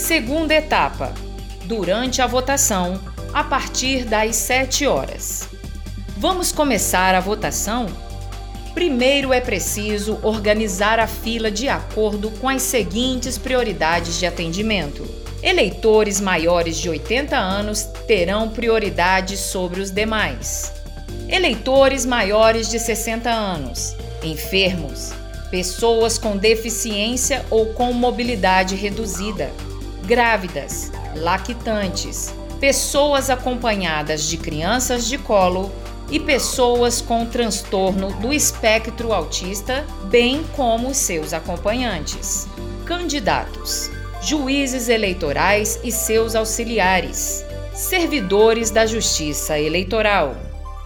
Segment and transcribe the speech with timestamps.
[0.00, 1.12] Segunda etapa.
[1.66, 2.98] Durante a votação,
[3.32, 5.48] a partir das 7 horas.
[6.16, 7.86] Vamos começar a votação?
[8.74, 15.06] Primeiro é preciso organizar a fila de acordo com as seguintes prioridades de atendimento.
[15.42, 20.72] Eleitores maiores de 80 anos terão prioridade sobre os demais.
[21.28, 23.94] Eleitores maiores de 60 anos,
[24.24, 25.12] enfermos,
[25.50, 29.52] pessoas com deficiência ou com mobilidade reduzida,
[30.10, 35.70] grávidas, lactantes, pessoas acompanhadas de crianças de colo
[36.10, 42.48] e pessoas com transtorno do espectro autista, bem como seus acompanhantes.
[42.84, 43.88] Candidatos:
[44.20, 50.34] juízes eleitorais e seus auxiliares, servidores da Justiça Eleitoral,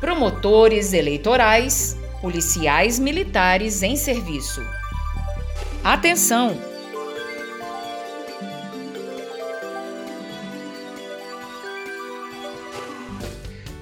[0.01, 4.61] promotores eleitorais, policiais militares em serviço.
[5.83, 6.74] Atenção!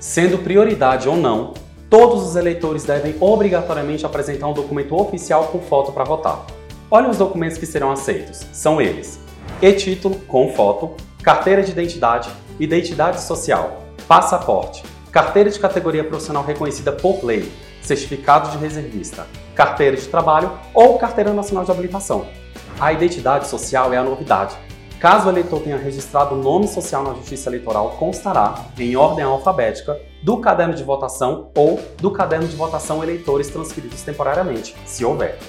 [0.02, 1.54] Sendo prioridade ou não,
[1.88, 6.44] todos os eleitores devem obrigatoriamente apresentar um documento oficial com foto para votar.
[6.90, 8.44] Olhem os documentos que serão aceitos.
[8.52, 9.20] São eles:
[9.62, 10.90] e-título com foto,
[11.22, 12.28] carteira de identidade,
[12.58, 17.48] identidade social, passaporte, carteira de categoria profissional reconhecida por lei,
[17.80, 22.26] certificado de reservista, carteira de trabalho ou carteira nacional de habilitação.
[22.80, 24.56] A identidade social é a novidade,
[25.02, 30.00] Caso o eleitor tenha registrado o nome social na Justiça Eleitoral, constará, em ordem alfabética,
[30.22, 35.40] do caderno de votação ou do caderno de votação eleitores transferidos temporariamente, se houver.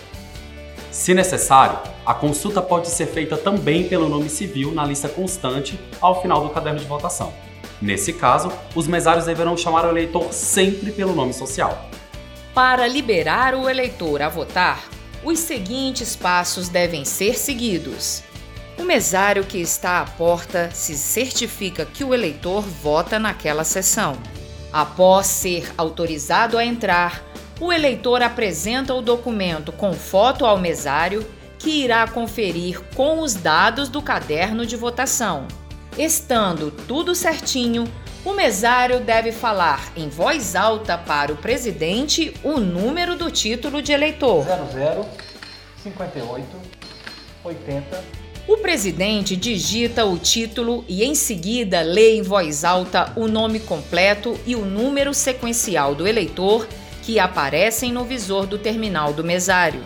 [0.90, 6.20] Se necessário, a consulta pode ser feita também pelo nome civil na lista constante ao
[6.20, 7.32] final do caderno de votação.
[7.80, 11.78] Nesse caso, os mesários deverão chamar o eleitor sempre pelo nome social.
[12.56, 14.84] Para liberar o eleitor a votar,
[15.24, 18.24] os seguintes passos devem ser seguidos.
[18.78, 24.18] O mesário que está à porta se certifica que o eleitor vota naquela sessão.
[24.72, 27.24] Após ser autorizado a entrar,
[27.62, 31.26] o eleitor apresenta o documento com foto ao mesário,
[31.60, 35.48] que irá conferir com os dados do caderno de votação.
[35.98, 37.86] Estando tudo certinho,
[38.26, 43.92] o mesário deve falar em voz alta para o presidente o número do título de
[43.92, 44.46] eleitor.
[44.46, 45.08] 00
[45.84, 46.48] 58
[47.44, 53.60] 80 o presidente digita o título e em seguida lê em voz alta o nome
[53.60, 56.68] completo e o número sequencial do eleitor
[57.04, 59.82] que aparecem no visor do terminal do mesário.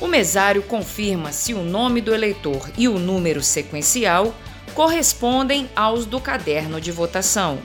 [0.00, 4.34] O mesário confirma se o nome do eleitor e o número sequencial
[4.74, 7.58] correspondem aos do caderno de votação.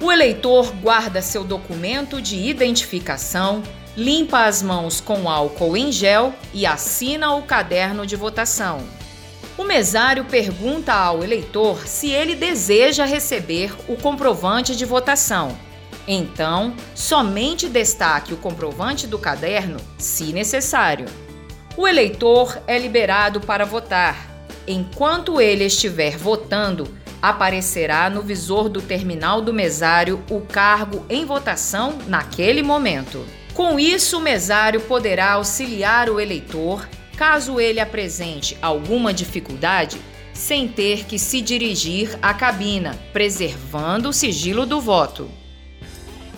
[0.00, 3.62] O eleitor guarda seu documento de identificação,
[3.96, 8.82] limpa as mãos com álcool em gel e assina o caderno de votação.
[9.56, 15.56] O mesário pergunta ao eleitor se ele deseja receber o comprovante de votação.
[16.08, 21.06] Então, somente destaque o comprovante do caderno, se necessário.
[21.76, 24.28] O eleitor é liberado para votar.
[24.66, 26.88] Enquanto ele estiver votando,
[27.22, 33.24] aparecerá no visor do terminal do mesário o cargo em votação naquele momento.
[33.54, 40.00] Com isso, o mesário poderá auxiliar o eleitor caso ele apresente alguma dificuldade,
[40.32, 45.30] sem ter que se dirigir à cabina, preservando o sigilo do voto.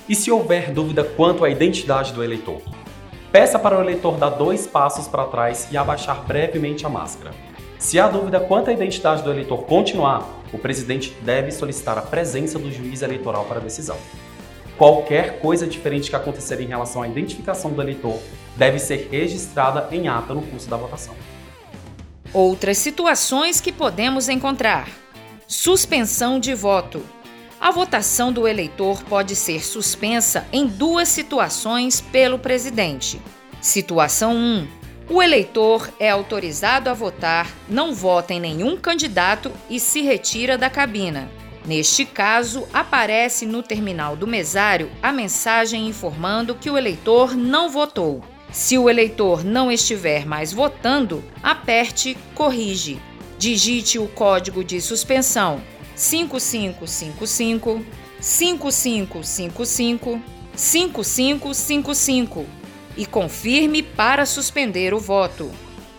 [0.08, 2.60] E se houver dúvida quanto à identidade do eleitor?
[3.32, 7.32] Peça para o eleitor dar dois passos para trás e abaixar brevemente a máscara.
[7.78, 12.58] Se a dúvida quanto à identidade do eleitor continuar, o presidente deve solicitar a presença
[12.58, 13.98] do juiz eleitoral para a decisão.
[14.78, 18.20] Qualquer coisa diferente que acontecer em relação à identificação do eleitor
[18.56, 21.14] deve ser registrada em ata no curso da votação.
[22.32, 24.88] Outras situações que podemos encontrar:
[25.48, 27.02] suspensão de voto.
[27.58, 33.18] A votação do eleitor pode ser suspensa em duas situações pelo presidente.
[33.62, 34.68] Situação 1.
[35.08, 40.68] O eleitor é autorizado a votar, não vota em nenhum candidato e se retira da
[40.68, 41.30] cabina.
[41.66, 48.22] Neste caso, aparece no terminal do mesário a mensagem informando que o eleitor não votou.
[48.52, 53.00] Se o eleitor não estiver mais votando, aperte Corrige.
[53.36, 55.60] Digite o código de suspensão
[55.96, 57.84] 5555
[58.20, 60.22] 5555
[60.54, 62.46] 5555
[62.96, 65.50] e confirme para suspender o voto.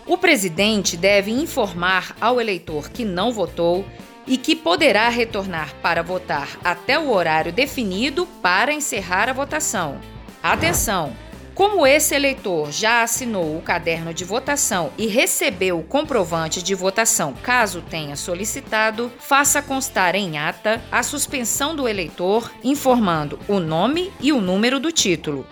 [0.06, 3.84] O presidente deve informar ao eleitor que não votou
[4.28, 9.98] e que poderá retornar para votar até o horário definido para encerrar a votação.
[10.42, 11.16] Atenção!
[11.58, 17.34] Como esse eleitor já assinou o caderno de votação e recebeu o comprovante de votação
[17.42, 24.32] caso tenha solicitado, faça constar em ata a suspensão do eleitor, informando o nome e
[24.32, 25.44] o número do título.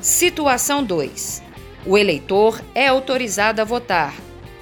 [0.00, 1.40] Situação 2.
[1.86, 4.12] O eleitor é autorizado a votar,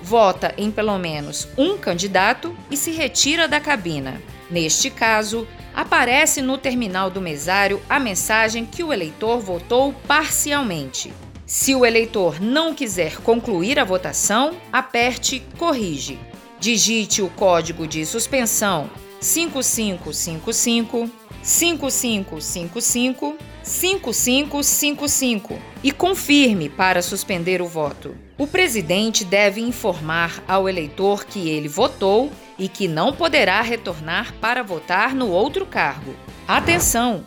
[0.03, 4.21] vota em pelo menos um candidato e se retira da cabina.
[4.51, 11.13] Neste caso, aparece no terminal do mesário a mensagem que o eleitor votou parcialmente.
[11.47, 16.19] Se o eleitor não quiser concluir a votação, aperte Corrige.
[16.59, 18.91] Digite o código de suspensão
[19.21, 21.11] 5555
[21.43, 28.15] 5555 5555 e confirme para suspender o voto.
[28.39, 34.63] O presidente deve informar ao eleitor que ele votou e que não poderá retornar para
[34.63, 36.15] votar no outro cargo.
[36.47, 37.25] Atenção!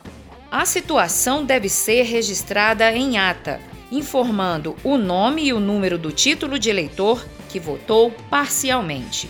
[0.51, 3.59] A situação deve ser registrada em ata,
[3.91, 9.29] informando o nome e o número do título de eleitor que votou parcialmente.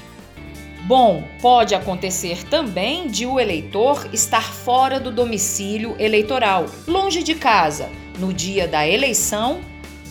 [0.86, 7.90] Bom, pode acontecer também de o eleitor estar fora do domicílio eleitoral, longe de casa,
[8.20, 9.62] no dia da eleição,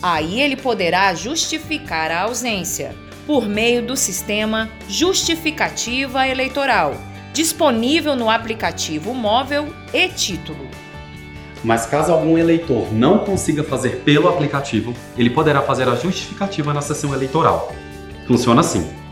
[0.03, 2.93] aí ele poderá justificar a ausência
[3.25, 6.95] por meio do sistema Justificativa Eleitoral,
[7.31, 10.67] disponível no aplicativo móvel e título.
[11.63, 16.81] Mas caso algum eleitor não consiga fazer pelo aplicativo, ele poderá fazer a justificativa na
[16.81, 17.73] sessão eleitoral.
[18.27, 19.04] Funciona assim.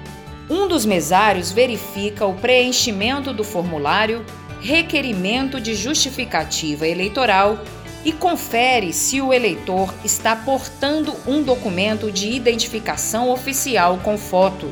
[0.73, 4.25] Dos mesários verifica o preenchimento do formulário
[4.59, 7.63] Requerimento de Justificativa Eleitoral
[8.03, 14.67] e confere se o eleitor está portando um documento de identificação oficial com foto.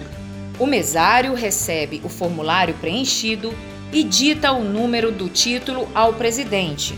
[0.58, 3.54] O mesário recebe o formulário preenchido
[3.94, 6.98] e dita o número do título ao presidente.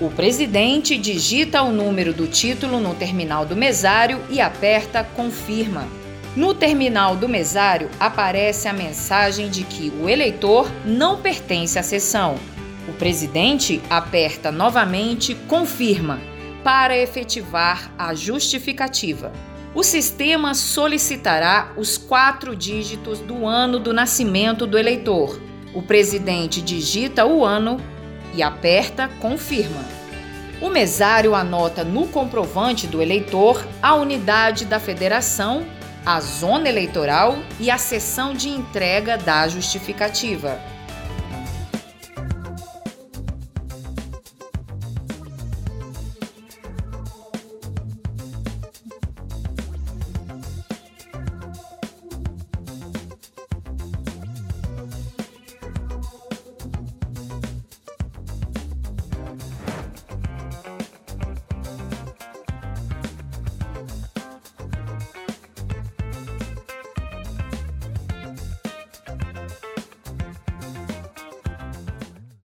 [0.00, 5.97] O presidente digita o número do título no terminal do mesário e aperta Confirma.
[6.38, 12.36] No terminal do mesário aparece a mensagem de que o eleitor não pertence à sessão.
[12.88, 16.20] O presidente aperta novamente Confirma
[16.62, 19.32] para efetivar a justificativa.
[19.74, 25.40] O sistema solicitará os quatro dígitos do ano do nascimento do eleitor.
[25.74, 27.80] O presidente digita o ano
[28.32, 29.84] e aperta Confirma.
[30.62, 35.66] O mesário anota no comprovante do eleitor a unidade da federação
[36.08, 40.58] a zona eleitoral e a sessão de entrega da justificativa.